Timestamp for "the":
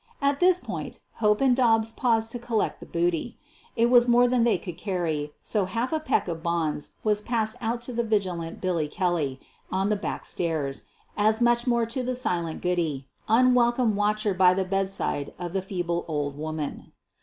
2.79-2.87, 7.93-8.01, 9.89-9.95, 12.01-12.15, 14.55-14.65, 15.53-15.61